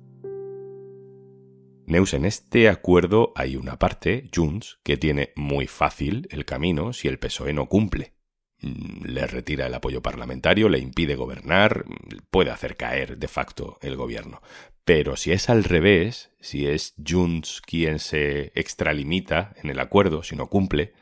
Neus, 1.85 2.13
en 2.13 2.25
este 2.25 2.69
acuerdo 2.69 3.33
hay 3.35 3.55
una 3.55 3.77
parte, 3.77 4.29
Junts, 4.33 4.79
que 4.83 4.97
tiene 4.97 5.31
muy 5.35 5.67
fácil 5.67 6.27
el 6.31 6.43
camino 6.43 6.91
si 6.91 7.07
el 7.07 7.19
PSOE 7.19 7.53
no 7.53 7.67
cumple. 7.67 8.13
Mm, 8.61 9.05
le 9.05 9.27
retira 9.27 9.67
el 9.67 9.73
apoyo 9.73 10.01
parlamentario, 10.01 10.69
le 10.69 10.79
impide 10.79 11.15
gobernar, 11.15 11.85
puede 12.31 12.49
hacer 12.49 12.75
caer 12.75 13.17
de 13.17 13.27
facto 13.27 13.77
el 13.81 13.95
gobierno. 13.95 14.41
Pero 14.85 15.15
si 15.17 15.33
es 15.33 15.49
al 15.49 15.63
revés, 15.63 16.31
si 16.39 16.67
es 16.67 16.95
Junts 17.05 17.61
quien 17.61 17.99
se 17.99 18.51
extralimita 18.55 19.53
en 19.61 19.69
el 19.69 19.79
acuerdo, 19.79 20.23
si 20.23 20.35
no 20.35 20.47
cumple, 20.47 20.93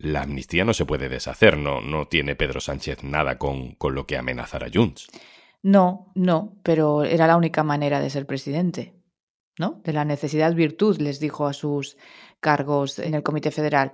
la 0.00 0.22
amnistía 0.22 0.64
no 0.64 0.72
se 0.72 0.86
puede 0.86 1.08
deshacer, 1.08 1.58
no, 1.58 1.82
no 1.82 2.08
tiene 2.08 2.34
Pedro 2.34 2.60
Sánchez 2.60 3.04
nada 3.04 3.36
con, 3.36 3.74
con 3.74 3.94
lo 3.94 4.06
que 4.06 4.16
amenazar 4.16 4.64
a 4.64 4.70
Junts. 4.72 5.08
No, 5.62 6.10
no, 6.14 6.56
pero 6.62 7.04
era 7.04 7.26
la 7.26 7.36
única 7.36 7.62
manera 7.62 8.00
de 8.00 8.08
ser 8.08 8.26
presidente, 8.26 8.94
¿no? 9.58 9.82
De 9.84 9.92
la 9.92 10.06
necesidad 10.06 10.54
virtud, 10.54 10.98
les 10.98 11.20
dijo 11.20 11.46
a 11.46 11.52
sus 11.52 11.98
cargos 12.40 12.98
en 12.98 13.14
el 13.14 13.22
Comité 13.22 13.50
Federal. 13.50 13.92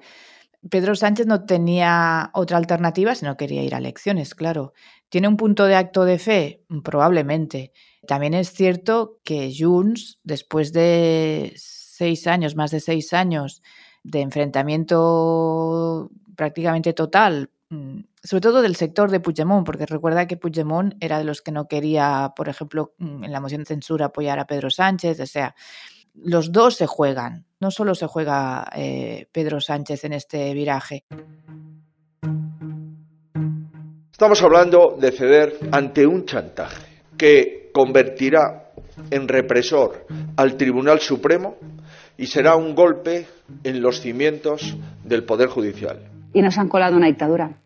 Pedro 0.70 0.94
Sánchez 0.94 1.26
no 1.26 1.44
tenía 1.44 2.30
otra 2.34 2.56
alternativa 2.56 3.14
si 3.16 3.24
no 3.24 3.36
quería 3.36 3.64
ir 3.64 3.74
a 3.74 3.78
elecciones, 3.78 4.36
claro. 4.36 4.74
¿Tiene 5.08 5.26
un 5.26 5.36
punto 5.36 5.64
de 5.66 5.74
acto 5.74 6.04
de 6.04 6.20
fe? 6.20 6.64
Probablemente. 6.84 7.72
También 8.06 8.34
es 8.34 8.52
cierto 8.52 9.18
que 9.24 9.52
Junts, 9.56 10.20
después 10.22 10.72
de 10.72 11.52
seis 11.56 12.28
años, 12.28 12.54
más 12.54 12.70
de 12.70 12.78
seis 12.78 13.12
años, 13.12 13.62
de 14.06 14.20
enfrentamiento 14.20 16.10
prácticamente 16.36 16.92
total, 16.92 17.50
mm, 17.70 18.00
sobre 18.22 18.40
todo 18.40 18.62
del 18.62 18.76
sector 18.76 19.10
de 19.10 19.20
Puigdemont, 19.20 19.66
porque 19.66 19.86
recuerda 19.86 20.26
que 20.26 20.36
Puigdemont 20.36 20.94
era 21.00 21.18
de 21.18 21.24
los 21.24 21.42
que 21.42 21.52
no 21.52 21.66
quería, 21.66 22.32
por 22.36 22.48
ejemplo, 22.48 22.94
mm, 22.98 23.24
en 23.24 23.32
la 23.32 23.40
moción 23.40 23.62
de 23.62 23.66
censura 23.66 24.06
apoyar 24.06 24.38
a 24.38 24.46
Pedro 24.46 24.70
Sánchez, 24.70 25.18
o 25.20 25.26
sea, 25.26 25.54
los 26.14 26.52
dos 26.52 26.76
se 26.76 26.86
juegan, 26.86 27.46
no 27.60 27.70
solo 27.70 27.94
se 27.94 28.06
juega 28.06 28.66
eh, 28.74 29.26
Pedro 29.32 29.60
Sánchez 29.60 30.04
en 30.04 30.12
este 30.12 30.54
viraje. 30.54 31.04
Estamos 34.12 34.42
hablando 34.42 34.96
de 34.98 35.12
ceder 35.12 35.58
ante 35.72 36.06
un 36.06 36.24
chantaje 36.24 37.02
que 37.18 37.70
convertirá 37.72 38.72
en 39.10 39.28
represor 39.28 40.06
al 40.36 40.56
Tribunal 40.56 41.00
Supremo 41.00 41.56
y 42.18 42.26
será 42.26 42.56
un 42.56 42.74
golpe 42.74 43.26
en 43.64 43.82
los 43.82 44.00
cimientos 44.00 44.76
del 45.04 45.24
Poder 45.24 45.48
Judicial. 45.48 46.10
Y 46.32 46.42
nos 46.42 46.58
han 46.58 46.68
colado 46.68 46.96
una 46.96 47.06
dictadura. 47.06 47.58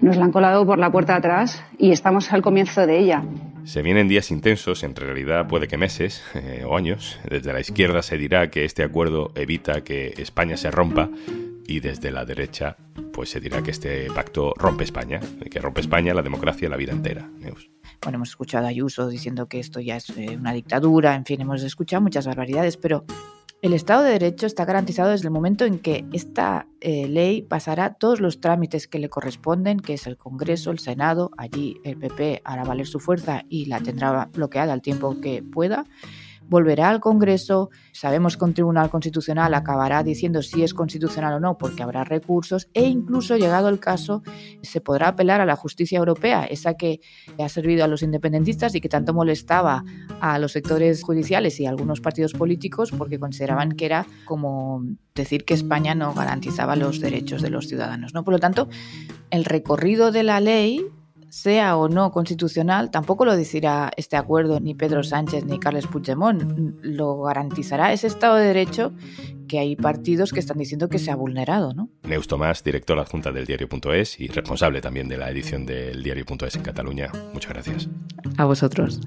Nos 0.00 0.16
la 0.16 0.24
han 0.24 0.32
colado 0.32 0.66
por 0.66 0.78
la 0.78 0.90
puerta 0.90 1.12
de 1.12 1.18
atrás 1.18 1.64
y 1.78 1.92
estamos 1.92 2.32
al 2.32 2.42
comienzo 2.42 2.86
de 2.86 2.98
ella. 2.98 3.22
Se 3.64 3.82
vienen 3.82 4.08
días 4.08 4.30
intensos, 4.30 4.82
en 4.82 4.96
realidad 4.96 5.46
puede 5.46 5.68
que 5.68 5.76
meses 5.76 6.22
eh, 6.34 6.64
o 6.66 6.76
años. 6.76 7.18
Desde 7.28 7.52
la 7.52 7.60
izquierda 7.60 8.02
se 8.02 8.16
dirá 8.16 8.50
que 8.50 8.64
este 8.64 8.82
acuerdo 8.82 9.30
evita 9.34 9.82
que 9.82 10.14
España 10.18 10.56
se 10.56 10.70
rompa 10.70 11.10
y 11.66 11.80
desde 11.80 12.10
la 12.10 12.24
derecha 12.24 12.76
pues 13.12 13.30
se 13.30 13.40
dirá 13.40 13.62
que 13.62 13.72
este 13.72 14.06
pacto 14.12 14.54
rompe 14.56 14.84
España, 14.84 15.20
que 15.50 15.58
rompe 15.58 15.80
España, 15.80 16.14
la 16.14 16.22
democracia, 16.22 16.68
la 16.68 16.76
vida 16.76 16.92
entera. 16.92 17.28
Neus. 17.40 17.68
Bueno, 18.02 18.16
hemos 18.16 18.28
escuchado 18.28 18.66
a 18.66 18.68
Ayuso 18.68 19.08
diciendo 19.08 19.48
que 19.48 19.58
esto 19.58 19.80
ya 19.80 19.96
es 19.96 20.10
eh, 20.10 20.36
una 20.38 20.52
dictadura, 20.52 21.16
en 21.16 21.24
fin, 21.24 21.40
hemos 21.40 21.64
escuchado 21.64 22.00
muchas 22.00 22.28
barbaridades, 22.28 22.76
pero 22.76 23.04
el 23.60 23.72
Estado 23.72 24.04
de 24.04 24.12
Derecho 24.12 24.46
está 24.46 24.64
garantizado 24.64 25.10
desde 25.10 25.26
el 25.26 25.32
momento 25.32 25.64
en 25.64 25.80
que 25.80 26.04
esta 26.12 26.68
eh, 26.80 27.08
ley 27.08 27.42
pasará 27.42 27.94
todos 27.94 28.20
los 28.20 28.40
trámites 28.40 28.86
que 28.86 29.00
le 29.00 29.08
corresponden, 29.08 29.80
que 29.80 29.94
es 29.94 30.06
el 30.06 30.16
Congreso, 30.16 30.70
el 30.70 30.78
Senado, 30.78 31.32
allí 31.36 31.76
el 31.82 31.96
PP 31.96 32.42
hará 32.44 32.62
valer 32.62 32.86
su 32.86 33.00
fuerza 33.00 33.42
y 33.48 33.66
la 33.66 33.80
tendrá 33.80 34.26
bloqueada 34.32 34.72
al 34.72 34.82
tiempo 34.82 35.20
que 35.20 35.42
pueda 35.42 35.86
volverá 36.48 36.88
al 36.88 37.00
Congreso. 37.00 37.70
Sabemos 37.92 38.36
que 38.36 38.44
un 38.44 38.54
tribunal 38.54 38.90
constitucional 38.90 39.54
acabará 39.54 40.02
diciendo 40.02 40.42
si 40.42 40.62
es 40.62 40.74
constitucional 40.74 41.34
o 41.34 41.40
no, 41.40 41.58
porque 41.58 41.82
habrá 41.82 42.04
recursos, 42.04 42.68
e 42.74 42.84
incluso 42.84 43.36
llegado 43.36 43.68
el 43.68 43.78
caso, 43.78 44.22
se 44.62 44.80
podrá 44.80 45.08
apelar 45.08 45.40
a 45.40 45.46
la 45.46 45.56
justicia 45.56 45.98
europea, 45.98 46.44
esa 46.44 46.74
que 46.74 47.00
ha 47.38 47.48
servido 47.48 47.84
a 47.84 47.88
los 47.88 48.02
independentistas 48.02 48.74
y 48.74 48.80
que 48.80 48.88
tanto 48.88 49.14
molestaba 49.14 49.84
a 50.20 50.38
los 50.38 50.52
sectores 50.52 51.02
judiciales 51.02 51.60
y 51.60 51.66
a 51.66 51.70
algunos 51.70 52.00
partidos 52.00 52.32
políticos 52.32 52.92
porque 52.96 53.18
consideraban 53.18 53.72
que 53.72 53.86
era 53.86 54.06
como 54.24 54.84
decir 55.14 55.44
que 55.44 55.54
España 55.54 55.94
no 55.94 56.14
garantizaba 56.14 56.76
los 56.76 57.00
derechos 57.00 57.42
de 57.42 57.50
los 57.50 57.68
ciudadanos. 57.68 58.14
¿no? 58.14 58.24
Por 58.24 58.34
lo 58.34 58.40
tanto, 58.40 58.68
el 59.30 59.44
recorrido 59.44 60.12
de 60.12 60.22
la 60.22 60.40
ley 60.40 60.86
sea 61.30 61.76
o 61.76 61.88
no 61.88 62.10
constitucional, 62.10 62.90
tampoco 62.90 63.24
lo 63.24 63.36
decidirá 63.36 63.90
este 63.96 64.16
acuerdo 64.16 64.60
ni 64.60 64.74
Pedro 64.74 65.02
Sánchez 65.02 65.44
ni 65.44 65.58
Carles 65.58 65.86
Puigdemont. 65.86 66.42
Lo 66.82 67.22
garantizará 67.22 67.92
ese 67.92 68.06
Estado 68.06 68.36
de 68.36 68.46
Derecho 68.46 68.92
que 69.48 69.58
hay 69.58 69.76
partidos 69.76 70.32
que 70.32 70.40
están 70.40 70.58
diciendo 70.58 70.88
que 70.88 70.98
se 70.98 71.10
ha 71.10 71.16
vulnerado, 71.16 71.72
¿no? 71.74 71.88
Neus 72.02 72.28
Tomás, 72.28 72.62
director 72.62 72.98
adjunta 72.98 73.32
del 73.32 73.46
diario.es 73.46 74.20
y 74.20 74.28
responsable 74.28 74.80
también 74.80 75.08
de 75.08 75.16
la 75.16 75.30
edición 75.30 75.66
del 75.66 76.02
diario.es 76.02 76.56
en 76.56 76.62
Cataluña. 76.62 77.10
Muchas 77.32 77.52
gracias. 77.52 77.88
A 78.36 78.44
vosotros. 78.44 79.00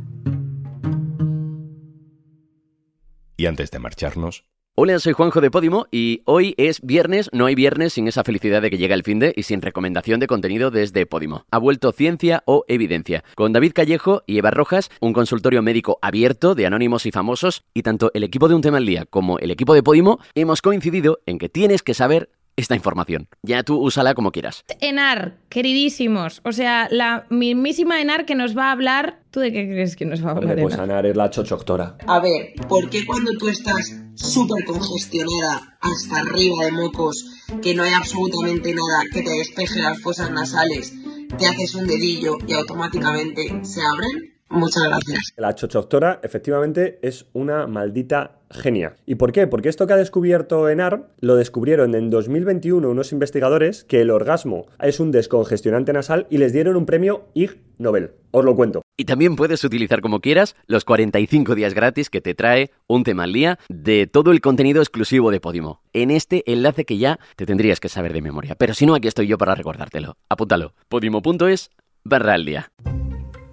Y 3.37 3.45
antes 3.47 3.71
de 3.71 3.79
marcharnos, 3.79 4.45
Hola, 4.73 4.99
soy 4.99 5.11
Juanjo 5.11 5.41
de 5.41 5.51
Podimo 5.51 5.87
y 5.91 6.21
hoy 6.23 6.55
es 6.55 6.79
viernes, 6.79 7.29
no 7.33 7.45
hay 7.45 7.55
viernes 7.55 7.91
sin 7.91 8.07
esa 8.07 8.23
felicidad 8.23 8.61
de 8.61 8.69
que 8.69 8.77
llega 8.77 8.95
el 8.95 9.03
fin 9.03 9.19
de 9.19 9.33
y 9.35 9.43
sin 9.43 9.61
recomendación 9.61 10.21
de 10.21 10.27
contenido 10.27 10.71
desde 10.71 11.05
Podimo. 11.05 11.43
Ha 11.51 11.57
vuelto 11.57 11.91
Ciencia 11.91 12.41
o 12.45 12.63
Evidencia, 12.69 13.25
con 13.35 13.51
David 13.51 13.73
Callejo 13.73 14.23
y 14.27 14.37
Eva 14.37 14.49
Rojas, 14.49 14.89
un 15.01 15.11
consultorio 15.11 15.61
médico 15.61 15.99
abierto 16.01 16.55
de 16.55 16.67
anónimos 16.67 17.05
y 17.05 17.11
famosos, 17.11 17.65
y 17.73 17.83
tanto 17.83 18.11
el 18.13 18.23
equipo 18.23 18.47
de 18.47 18.55
Un 18.55 18.61
Tema 18.61 18.77
al 18.77 18.85
Día 18.85 19.05
como 19.05 19.39
el 19.39 19.51
equipo 19.51 19.73
de 19.73 19.83
Podimo 19.83 20.19
hemos 20.35 20.61
coincidido 20.61 21.19
en 21.25 21.37
que 21.37 21.49
tienes 21.49 21.83
que 21.83 21.93
saber 21.93 22.29
esta 22.55 22.75
información. 22.75 23.27
Ya 23.43 23.63
tú 23.63 23.77
úsala 23.77 24.13
como 24.13 24.31
quieras. 24.31 24.63
Enar, 24.79 25.37
queridísimos. 25.49 26.41
O 26.43 26.51
sea, 26.51 26.87
la 26.91 27.25
mismísima 27.29 28.01
Enar 28.01 28.25
que 28.25 28.35
nos 28.35 28.57
va 28.57 28.69
a 28.69 28.71
hablar. 28.71 29.19
¿Tú 29.31 29.39
de 29.39 29.51
qué 29.51 29.65
crees 29.65 29.95
que 29.95 30.05
nos 30.05 30.23
va 30.25 30.29
a 30.29 30.33
hablar? 30.33 30.59
pues 30.61 30.75
Enar 30.75 31.05
es 31.05 31.15
la 31.15 31.29
chochoctora. 31.29 31.97
A 32.07 32.19
ver, 32.19 32.53
¿por 32.67 32.89
qué 32.89 33.05
cuando 33.05 33.31
tú 33.37 33.47
estás 33.47 33.95
súper 34.15 34.65
congestionada 34.65 35.77
hasta 35.79 36.19
arriba 36.19 36.65
de 36.65 36.71
mocos, 36.71 37.25
que 37.61 37.73
no 37.73 37.83
hay 37.83 37.93
absolutamente 37.93 38.73
nada 38.73 39.03
que 39.13 39.21
te 39.21 39.29
despeje 39.29 39.79
las 39.79 40.01
fosas 40.01 40.31
nasales? 40.31 40.93
te 41.37 41.47
haces 41.47 41.75
un 41.75 41.87
dedillo 41.87 42.37
y 42.47 42.53
automáticamente 42.53 43.63
se 43.63 43.81
abren? 43.81 44.30
Muchas 44.51 44.83
gracias. 44.83 45.33
La 45.37 45.55
chochoctora 45.55 46.19
efectivamente 46.23 46.99
es 47.01 47.25
una 47.31 47.67
maldita 47.67 48.39
genia. 48.49 48.97
¿Y 49.05 49.15
por 49.15 49.31
qué? 49.31 49.47
Porque 49.47 49.69
esto 49.69 49.87
que 49.87 49.93
ha 49.93 49.97
descubierto 49.97 50.67
ENAR 50.67 51.07
lo 51.21 51.37
descubrieron 51.37 51.95
en 51.95 52.09
2021 52.09 52.89
unos 52.89 53.13
investigadores 53.13 53.85
que 53.85 54.01
el 54.01 54.11
orgasmo 54.11 54.65
es 54.81 54.99
un 54.99 55.11
descongestionante 55.11 55.93
nasal 55.93 56.27
y 56.29 56.37
les 56.37 56.51
dieron 56.51 56.75
un 56.75 56.85
premio 56.85 57.29
Ig 57.33 57.61
Nobel. 57.77 58.11
Os 58.31 58.43
lo 58.43 58.55
cuento. 58.55 58.81
Y 58.97 59.05
también 59.05 59.37
puedes 59.37 59.63
utilizar 59.63 60.01
como 60.01 60.19
quieras 60.19 60.57
los 60.67 60.83
45 60.83 61.55
días 61.55 61.73
gratis 61.73 62.09
que 62.09 62.19
te 62.19 62.35
trae 62.35 62.71
un 62.87 63.03
tema 63.03 63.23
al 63.23 63.33
día 63.33 63.57
de 63.69 64.05
todo 64.05 64.31
el 64.31 64.41
contenido 64.41 64.81
exclusivo 64.81 65.31
de 65.31 65.39
Podimo. 65.39 65.81
En 65.93 66.11
este 66.11 66.43
enlace 66.51 66.83
que 66.83 66.97
ya 66.97 67.19
te 67.37 67.45
tendrías 67.45 67.79
que 67.79 67.87
saber 67.87 68.11
de 68.11 68.21
memoria. 68.21 68.55
Pero 68.55 68.73
si 68.73 68.85
no, 68.85 68.95
aquí 68.95 69.07
estoy 69.07 69.27
yo 69.27 69.37
para 69.37 69.55
recordártelo. 69.55 70.17
Apúntalo. 70.29 70.73
Podimo.es 70.89 71.69
barra 72.03 72.33
al 72.33 72.45
día. 72.45 72.71